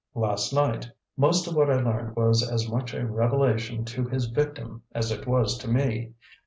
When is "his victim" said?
4.07-4.81